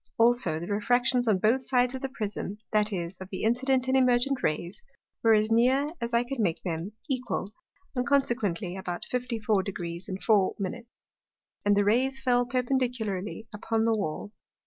Also 0.17 0.59
the 0.59 0.65
Refractions 0.65 1.27
on 1.27 1.37
both 1.37 1.61
sides 1.61 1.93
the 1.93 2.09
Prism, 2.09 2.57
that 2.71 2.91
is, 2.91 3.19
of 3.21 3.29
the 3.29 3.43
Incident, 3.43 3.87
and 3.87 3.95
Emergent 3.95 4.41
Rays, 4.41 4.81
were 5.21 5.35
as 5.35 5.51
near, 5.51 5.85
as 6.01 6.11
I 6.11 6.23
could 6.23 6.39
make 6.39 6.63
them, 6.63 6.93
equal, 7.07 7.51
and 7.95 8.03
consequently 8.07 8.75
about 8.75 9.03
54° 9.13 10.23
4'. 10.23 10.55
And 11.63 11.77
the 11.77 11.85
Rays 11.85 12.19
fell 12.19 12.47
perpendicularly 12.47 13.47
upon 13.53 13.85
the 13.85 13.91
Wall. 13.93 14.33